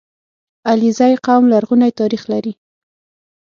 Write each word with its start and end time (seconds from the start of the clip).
•علیزي 0.71 1.13
قوم 1.25 1.43
لرغونی 1.53 1.91
تاریخ 1.99 2.23
لري. 2.31 2.53